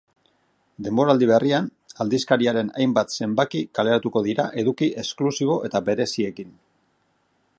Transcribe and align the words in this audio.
Denboraldi 0.85 1.27
berrian, 1.31 1.67
aldizkariaren 2.05 2.71
hainbat 2.79 3.13
zenbaki 3.17 3.63
kaleratuko 3.81 4.25
dira 4.31 4.47
eduki 4.63 4.91
esklusibo 5.05 5.61
eta 5.69 5.85
bereziekin. 5.91 6.53